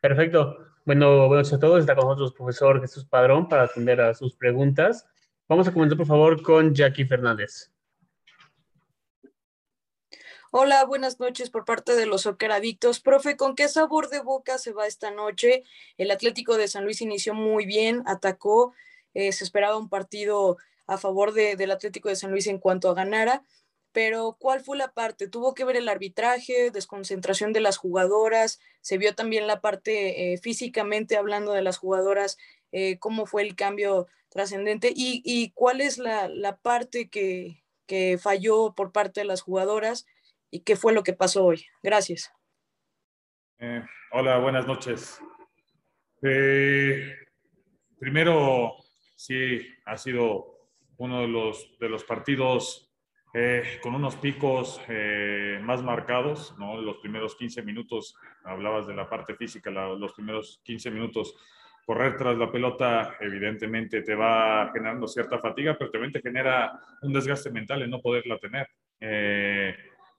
[0.00, 0.58] Perfecto.
[0.84, 1.80] Bueno, buenas a todos.
[1.80, 5.06] Está con nosotros el profesor Jesús Padrón para atender a sus preguntas.
[5.48, 7.72] Vamos a comenzar, por favor, con Jackie Fernández.
[10.52, 12.50] Hola, buenas noches por parte de los Soccer.
[13.02, 15.64] Profe, ¿con qué sabor de boca se va esta noche?
[15.98, 18.72] El Atlético de San Luis inició muy bien, atacó,
[19.12, 20.56] eh, se esperaba un partido
[20.86, 23.42] a favor del Atlético de San Luis en cuanto a ganara,
[23.96, 25.26] pero ¿cuál fue la parte?
[25.26, 28.60] ¿Tuvo que ver el arbitraje, desconcentración de las jugadoras?
[28.82, 32.36] ¿Se vio también la parte eh, físicamente hablando de las jugadoras?
[32.72, 34.92] Eh, ¿Cómo fue el cambio trascendente?
[34.94, 40.06] ¿Y, cuál es la, parte que, falló por parte de las jugadoras?
[40.50, 41.64] y qué fue lo que pasó hoy.
[41.82, 42.30] Gracias.
[43.58, 43.82] Eh,
[44.12, 45.18] hola, buenas noches.
[47.98, 48.76] Primero,
[49.14, 50.68] sí, ha sido
[50.98, 52.85] uno de los partidos
[53.38, 54.80] eh, con unos picos
[55.62, 56.80] más marcados, ¿no?
[56.80, 58.14] Los primeros 15 minutos,
[58.44, 61.34] hablabas de la parte física, los primeros 15 minutos,
[61.84, 67.12] correr tras la pelota evidentemente te va generando cierta fatiga, pero también te genera un
[67.12, 68.68] desgaste mental en no poderla tener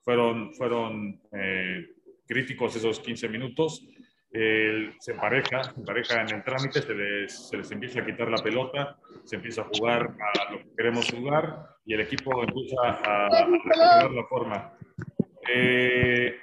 [0.08, 1.86] fueron, fueron eh,
[2.26, 3.86] críticos esos 15 minutos.
[4.30, 8.42] Se empareja, se empareja en el trámite, se les, se les, empieza a quitar la
[8.42, 13.26] pelota, se empieza a jugar a lo que queremos jugar y el equipo empieza a,
[13.26, 14.72] a la forma.
[15.48, 16.36] Eh,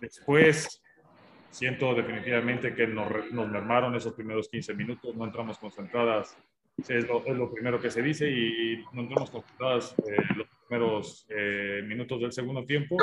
[0.00, 0.82] después,
[1.50, 6.36] siento definitivamente que nos, nos, mermaron esos primeros 15 minutos, no entramos concentradas,
[6.88, 11.26] es lo, es lo primero que se dice, y no entramos concentradas eh, los primeros
[11.28, 12.96] eh, minutos del segundo tiempo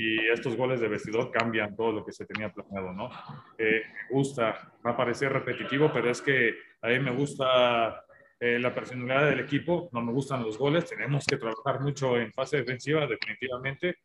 [0.00, 3.10] y estos goles de vestidor cambian todo lo que se tenía planeado, ¿no?
[3.58, 8.02] Eh, me gusta, va a parecer repetitivo, pero es que a mí me gusta
[8.38, 12.32] eh, la personalidad del equipo, no me gustan los goles, tenemos que trabajar mucho en
[12.32, 13.98] fase defensiva, definitivamente,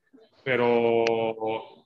[0.44, 1.06] pero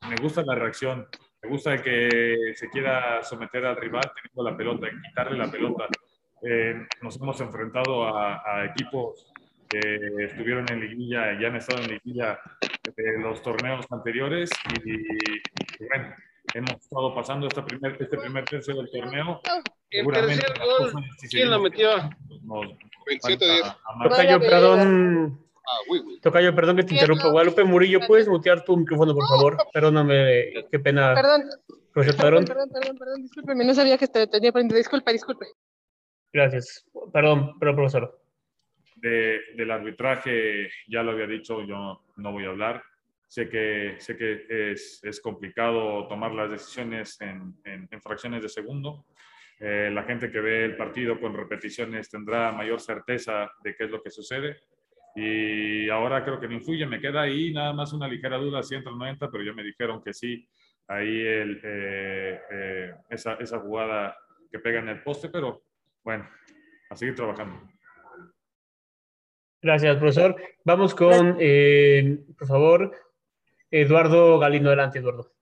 [0.10, 1.08] me gusta la reacción,
[1.44, 5.88] me gusta que se quiera someter al rival teniendo la pelota, quitarle la pelota.
[7.04, 9.29] nos hemos enfrentado a, a equipos
[9.70, 12.40] que estuvieron en liguilla, ya han estado en liguilla
[12.96, 14.50] de los torneos anteriores
[14.84, 16.16] y, bueno,
[16.56, 19.42] hemos estado pasando este primer, este primer tercio del torneo.
[19.92, 20.94] El tercer gol,
[21.30, 21.90] ¿quién lo metió?
[23.06, 23.46] 27
[24.04, 25.40] Tocayo, perdón.
[25.58, 27.30] Ah, Tocayo, perdón que te interrumpa.
[27.30, 29.58] Guadalupe Murillo, ¿puedes mutear tu micrófono, por favor?
[29.72, 31.14] Perdóname, qué pena.
[31.14, 31.44] Perdón.
[31.94, 34.78] Perdón, perdón, perdón, perdón, discúlpeme, no sabía que te tenía prendido.
[34.78, 35.48] Disculpa, disculpe.
[36.32, 36.86] Gracias.
[37.12, 38.19] Perdón, perdón, profesor
[39.02, 42.84] del arbitraje, ya lo había dicho, yo no voy a hablar.
[43.28, 49.06] Sé que, sé que es, complicado tomar las decisiones en, en, fracciones de segundo.
[49.60, 53.92] Eh, la gente que ve el partido con repeticiones tendrá mayor certeza de qué es
[53.92, 54.62] lo que sucede.
[55.16, 58.76] Y ahora creo que no influye, me queda ahí nada más una ligera duda, si
[58.76, 60.48] entra o no pero ya me dijeron que sí,
[60.88, 64.18] ahí el, eh, eh, esa, esa jugada
[64.52, 65.64] que pega en el poste, pero
[66.04, 66.28] bueno,
[66.90, 67.79] a seguir trabajando.
[69.62, 70.38] Gracias, profesor.
[70.64, 72.92] Vamos con, eh, por favor,
[73.70, 74.70] Eduardo Galindo.
[74.70, 75.34] Adelante, Eduardo.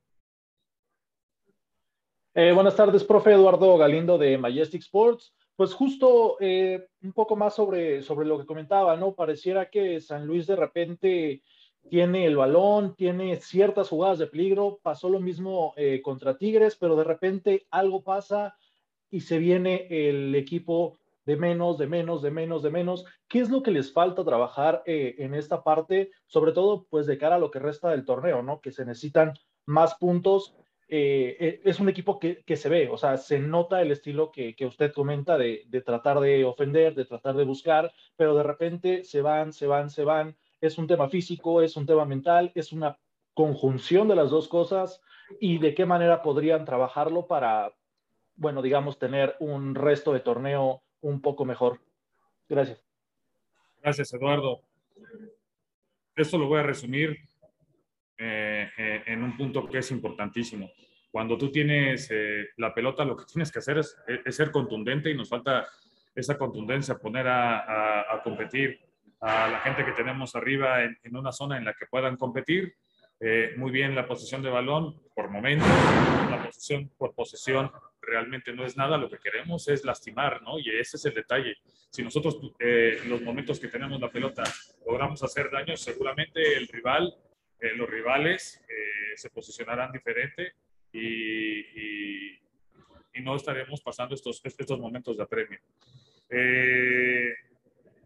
[2.33, 5.35] Eh, buenas tardes, profe Eduardo Galindo de Majestic Sports.
[5.55, 9.13] Pues justo eh, un poco más sobre, sobre lo que comentaba, ¿no?
[9.13, 11.43] Pareciera que San Luis de repente
[11.87, 15.73] tiene el balón, tiene ciertas jugadas de peligro, pasó lo mismo
[16.03, 18.57] contra Tigres, pero de repente algo pasa
[19.09, 23.05] y se viene el equipo de menos, de menos, de menos, de menos.
[23.27, 27.17] ¿Qué es lo que les falta trabajar eh, en esta parte, sobre todo pues de
[27.17, 28.61] cara a lo que resta del torneo, ¿no?
[28.61, 29.33] Que se necesitan
[29.65, 30.55] más puntos.
[30.87, 34.31] Eh, eh, es un equipo que, que, se ve, o sea, se nota el estilo
[34.31, 38.43] que, que usted comenta de, de, tratar de ofender, de tratar de buscar, pero de
[38.43, 40.37] repente se van, se van, se van.
[40.61, 42.97] Es un tema físico, es un tema mental, es una
[43.33, 45.01] conjunción de las dos cosas
[45.41, 47.73] y de qué manera podrían trabajarlo para,
[48.35, 51.79] bueno, digamos, tener un resto de torneo un poco mejor.
[52.49, 52.83] Gracias.
[53.81, 54.61] Gracias, Eduardo.
[56.15, 57.17] Esto lo voy a resumir
[58.17, 60.71] eh, eh, en un punto que es importantísimo.
[61.11, 63.95] Cuando tú tienes eh, la pelota, lo que tienes que hacer es,
[64.29, 65.67] ser contundente y nos falta
[66.15, 68.79] esa contundencia, poner a, competir
[69.21, 72.75] a la gente que tenemos arriba en, en, una zona en la que puedan competir.
[73.55, 75.65] muy bien la posición de balón por momento,
[76.29, 77.71] la posición por posesión
[78.07, 80.57] realmente no es nada, lo que queremos es lastimar, ¿no?
[80.57, 81.57] Y ese es el detalle.
[81.91, 84.43] Si nosotros eh, en los momentos que tenemos la pelota
[84.85, 87.13] logramos hacer daño, seguramente el rival,
[87.59, 90.53] eh, los rivales eh, se posicionarán diferente
[90.91, 92.39] y, y,
[93.21, 95.59] no estaremos pasando estos, estos momentos de apremio.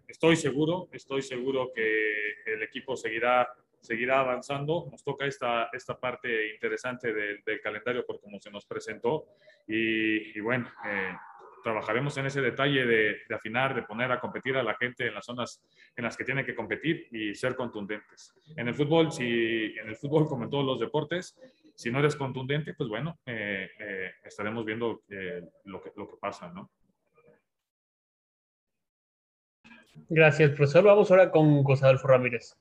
[0.08, 3.46] estoy seguro, estoy seguro que el equipo seguirá
[3.82, 4.88] seguirá avanzando.
[4.92, 9.26] Nos toca esta, esta parte interesante del, calendario por cómo se nos presentó.
[9.68, 11.14] Y, bueno, eh,
[11.64, 15.26] trabajaremos en ese detalle de, afinar, de poner a competir a la gente en las
[15.26, 15.64] zonas
[15.96, 18.34] en las que tiene que competir y ser contundentes.
[18.56, 21.38] En el fútbol, si, en el fútbol como en todos los deportes,
[21.76, 25.02] si no eres contundente, pues bueno, eh, eh, estaremos viendo
[25.66, 26.70] lo, que, lo que pasa, ¿no?
[30.10, 30.84] Gracias, profesor.
[30.84, 32.58] Vamos ahora con José Adolfo Ramírez.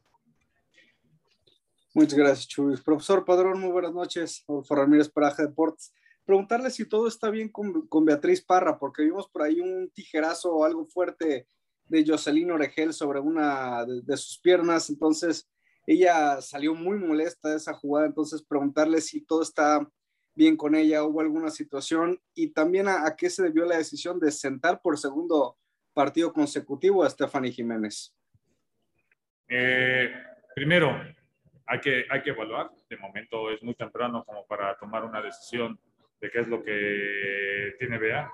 [1.92, 2.76] Muchas gracias, Chuy.
[2.76, 4.44] Profesor Padrón, muy buenas noches.
[4.48, 5.92] Adolfo Ramírez, Paraje Deportes.
[6.24, 10.64] Preguntarle si todo está bien con, Beatriz Parra, porque vimos por ahí un tijerazo o
[10.64, 11.48] algo fuerte
[11.86, 14.88] de Jocelyn Oregel sobre una de, sus piernas.
[14.88, 15.50] Entonces,
[15.86, 18.06] ella salió muy molesta de esa jugada.
[18.06, 19.84] Entonces, preguntarle si todo está
[20.36, 24.20] bien con ella, hubo alguna situación y también a, a qué se debió la decisión
[24.20, 25.56] de sentar por segundo
[25.92, 28.14] partido consecutivo a Stephanie Jiménez?
[29.48, 30.12] Eh,
[30.54, 30.90] primero,
[31.70, 32.68] hay que, hay que evaluar.
[32.88, 35.78] De momento es muy temprano como para tomar una decisión
[36.20, 38.30] de qué es lo que tiene BA.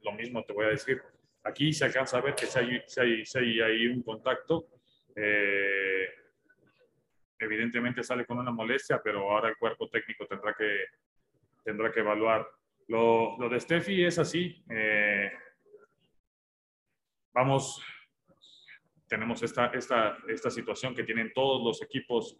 [0.00, 1.02] Lo mismo te voy a decir.
[1.44, 4.68] Aquí se alcanza a ver que si hay, si hay, hay, un contacto,
[5.14, 6.08] eh,
[7.38, 10.84] evidentemente sale con una molestia, pero ahora el cuerpo técnico tendrá que,
[11.62, 12.48] tendrá que evaluar.
[12.88, 14.64] Lo, lo de Steffi es así.
[14.70, 15.30] Eh,
[17.34, 17.84] vamos,
[19.06, 22.38] tenemos esta, esta, esta situación que tienen todos los equipos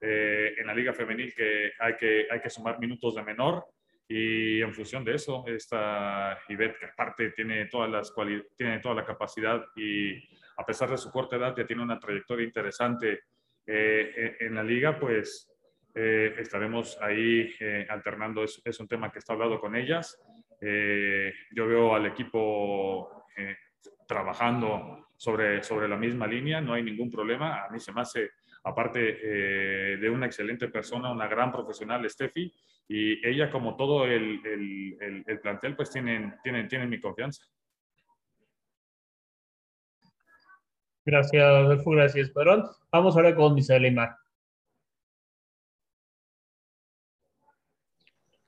[0.00, 3.64] eh, en la liga femenil que hay, que hay que sumar minutos de menor
[4.08, 8.12] y en función de eso, esta Ivette, que aparte tiene, todas las
[8.56, 10.16] tiene toda la capacidad y
[10.56, 13.20] a pesar de su corta edad ya tiene una trayectoria interesante
[13.66, 15.48] eh, en la liga, pues
[15.94, 17.48] eh, estaremos ahí
[17.88, 18.42] alternando.
[18.42, 20.18] Es, es, un tema que está hablado con ellas.
[20.60, 23.24] yo veo al equipo
[24.10, 27.64] trabajando sobre, sobre la misma línea, no hay ningún problema.
[27.64, 28.30] A mí se me hace,
[28.62, 32.52] aparte eh, de una excelente persona, una gran profesional, Steffi,
[32.88, 37.44] y ella como todo el, el, el, plantel, pues tienen, tienen, tienen mi confianza.
[41.04, 41.90] Gracias, Adolfo.
[41.92, 42.64] Gracias, Perón.
[42.92, 44.16] Vamos ahora con Misael Aymar.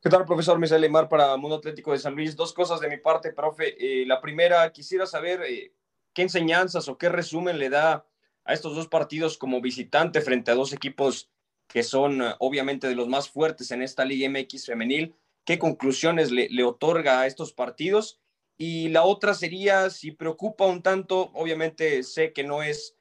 [0.03, 2.35] ¿Qué tal, profesor Misael Aymar para Mundo Atlético de San Luis?
[2.35, 3.77] Dos cosas de mi parte, profe.
[3.79, 5.73] Eh, la primera, quisiera saber eh,
[6.13, 8.05] qué enseñanzas o qué resumen le da
[8.45, 11.31] a estos dos partidos como visitante frente a dos equipos
[11.69, 15.15] que son eh, obviamente de los más fuertes en esta Liga MX femenil.
[15.45, 18.21] ¿Qué conclusiones le, otorga a estos partidos?
[18.57, 22.97] Y la otra sería, si preocupa un tanto, obviamente sé que no es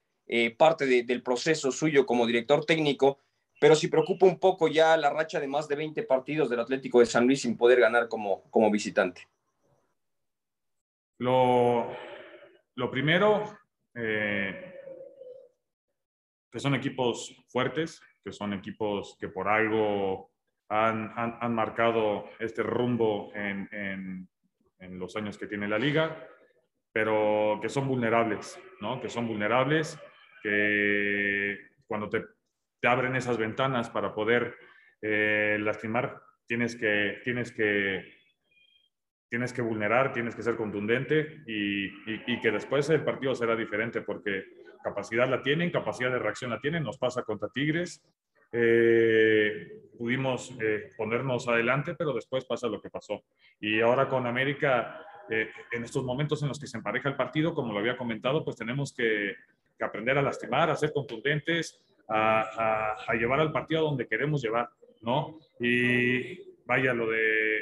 [0.58, 3.20] parte del proceso suyo como director técnico,
[3.62, 7.00] pero si preocupa un poco ya la racha de más de 20 partidos del Atlético
[7.00, 9.28] de San Luis sin poder ganar como, como visitante.
[11.20, 11.88] Lo,
[12.74, 13.56] lo primero,
[13.94, 14.71] eh,
[16.52, 20.32] que son equipos fuertes, que son equipos que por algo
[20.70, 24.30] han, han, marcado este rumbo en, en,
[24.80, 26.28] en, los años que tiene la liga,
[26.94, 29.02] pero que son vulnerables, ¿no?
[29.02, 30.00] Que son vulnerables,
[30.44, 31.58] que
[31.88, 32.24] cuando te
[32.82, 34.56] te abren esas ventanas para poder
[35.02, 38.16] eh, lastimar, tienes que, tienes, que,
[39.30, 44.02] tienes que vulnerar, tienes que ser contundente y, y, que después el partido será diferente
[44.02, 44.46] porque
[44.84, 48.04] capacidad la tienen, capacidad de reacción la tienen, nos pasa contra Tigres,
[48.52, 53.24] eh, pudimos eh, ponernos adelante, pero después pasa lo que pasó.
[53.60, 57.72] Y ahora con América, en estos momentos en los que se empareja el partido, como
[57.72, 59.36] lo había comentado, pues tenemos que,
[59.80, 64.70] aprender a lastimar, a ser contundentes, a, llevar al partido donde queremos llevar,
[65.02, 65.40] ¿no?
[65.60, 67.62] Y vaya, lo de,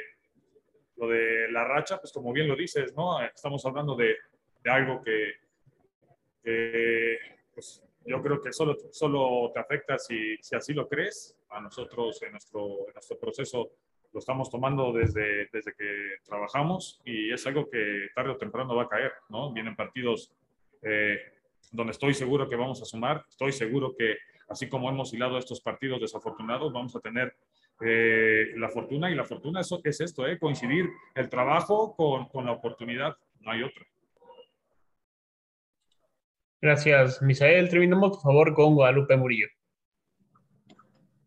[0.96, 3.22] lo de la racha, pues como bien lo dices, ¿no?
[3.22, 4.16] Estamos hablando de
[4.64, 5.39] algo que,
[6.42, 11.36] pues, yo creo que solo, solo te afecta si, si así lo crees.
[11.50, 13.70] A nosotros en nuestro, en nuestro proceso
[14.12, 18.84] lo estamos tomando desde, desde que trabajamos y es algo que tarde o temprano va
[18.84, 19.52] a caer, ¿no?
[19.52, 20.32] Vienen partidos
[20.82, 21.18] eh,
[21.70, 24.16] donde estoy seguro que vamos a sumar, estoy seguro que
[24.48, 27.34] así como hemos hilado estos partidos desafortunados, vamos a tener
[27.82, 32.44] eh, la fortuna y la fortuna es, es esto, eh, coincidir el trabajo con, con,
[32.44, 33.86] la oportunidad, no hay otra.
[36.60, 37.68] Gracias, Misael.
[37.68, 39.46] Terminamos, por favor, con Guadalupe Murillo.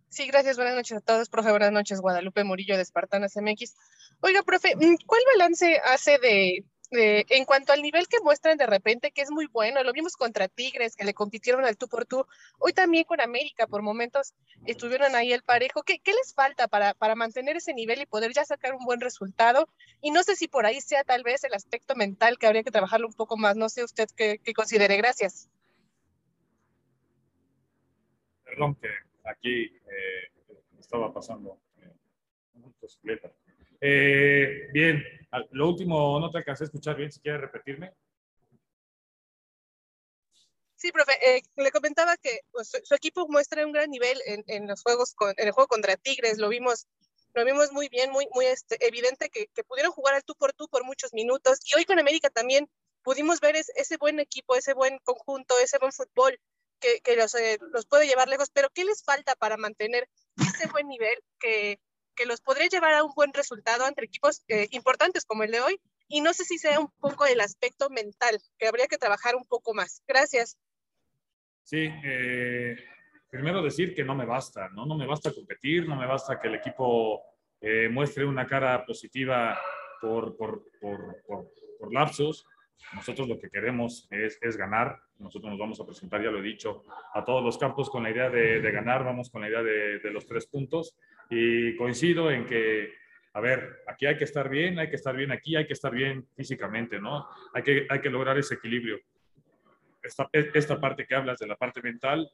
[0.10, 0.58] Sí, gracias.
[0.58, 1.50] Buenas noches a todos, profe.
[1.50, 3.76] Buenas noches, Guadalupe Murillo de Espartanas MX.
[4.20, 4.74] Oiga, profe,
[5.08, 9.48] ¿cuál balance hace de en cuanto al nivel que muestran de repente, que es muy
[9.48, 12.26] bueno, lo vimos contra Tigres, que le compitieron al tú por tú,
[12.60, 14.34] hoy también con América, por momentos
[14.66, 15.84] estuvieron ahí el parejo.
[15.84, 19.68] ¿Qué, les falta para, para mantener ese nivel y poder ya sacar un buen resultado?
[20.02, 22.72] Y no sé si por ahí sea tal vez el aspecto mental que habría que
[22.72, 24.98] trabajarlo un poco más, no sé usted qué, considere.
[24.98, 25.50] Gracias.
[28.44, 28.90] Perdón que
[29.24, 30.32] aquí eh,
[30.80, 31.60] estaba pasando
[33.82, 35.04] eh, bien,
[35.52, 37.94] lo último no te alcancé a escuchar bien, si quieres repetirme.
[40.76, 44.68] Sí, profe, eh, le comentaba que pues, su, equipo muestra un gran nivel en, en,
[44.68, 46.88] los juegos, con, en el juego contra Tigres, lo vimos,
[47.34, 50.52] lo vimos muy bien, muy, muy este, evidente que, que, pudieron jugar al tú por
[50.52, 52.70] tú por muchos minutos y hoy con América también
[53.02, 56.38] pudimos ver ese buen equipo, ese buen conjunto, ese buen fútbol
[56.82, 60.68] que, que los, eh, los, puede llevar lejos, pero ¿qué les falta para mantener ese
[60.68, 61.80] buen nivel que,
[62.16, 65.62] que los podría llevar a un buen resultado entre equipos eh, importantes como el de
[65.62, 65.80] hoy?
[66.08, 69.46] Y no sé si sea un poco el aspecto mental, que habría que trabajar un
[69.46, 70.02] poco más.
[70.08, 70.58] Gracias.
[71.64, 72.76] Sí, eh,
[73.30, 74.86] primero decir que no me basta, ¿no?
[74.86, 77.22] No me basta competir, no me basta que el equipo
[77.62, 79.58] eh, muestre una cara positiva
[80.02, 82.46] por, por, por, por, lapsos.
[82.94, 85.00] Nosotros lo que queremos es, es, ganar.
[85.18, 88.12] Nosotros nos vamos a presentar, ya lo he dicho, a todos los campos con la
[88.12, 90.98] idea de, de ganar, vamos con la idea de, de, los tres puntos.
[91.34, 92.94] Y coincido en que,
[93.34, 95.92] a ver, aquí hay que estar bien, hay que estar bien aquí, hay que estar
[95.92, 97.28] bien físicamente, ¿no?
[97.54, 99.00] Hay que, hay que lograr ese equilibrio
[100.04, 102.30] esta, esta parte que hablas de la parte mental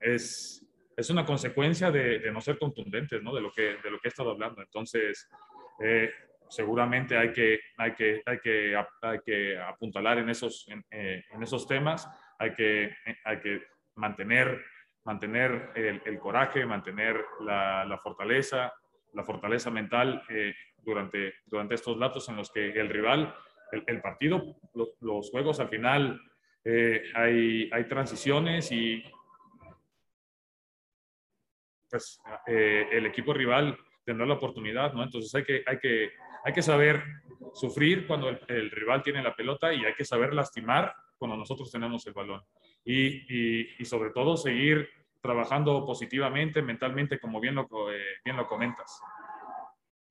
[0.00, 0.64] es,
[0.96, 3.34] es una consecuencia de, de, no ser contundentes, ¿no?
[3.34, 4.62] De lo que, de lo que he estado hablando.
[4.62, 5.28] Entonces,
[5.82, 6.10] eh,
[6.48, 11.42] seguramente hay que, hay, que, hay, que, hay que apuntalar en esos, en, eh, en
[11.42, 13.62] esos temas, hay que, hay que
[13.96, 14.64] mantener,
[15.08, 18.74] mantener el, el coraje, mantener la, la, fortaleza,
[19.14, 23.34] la fortaleza mental eh, durante, durante estos lapsos en los que el rival
[23.72, 24.56] el, partido,
[25.00, 26.20] los, juegos al final
[26.62, 29.02] eh, hay, hay transiciones y
[31.88, 35.02] pues eh, el equipo rival tendrá la oportunidad, ¿no?
[35.02, 36.10] Entonces hay que, hay que,
[36.44, 37.02] hay que saber
[37.54, 42.06] sufrir cuando el, rival tiene la pelota y hay que saber lastimar cuando nosotros tenemos
[42.06, 42.42] el balón.
[42.84, 44.88] Y, y, sobre todo seguir
[45.20, 49.00] trabajando positivamente, mentalmente, como bien lo, eh, bien lo comentas.